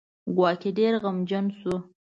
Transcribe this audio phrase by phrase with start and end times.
[0.35, 1.75] ګواکې ډېر غمګین شو.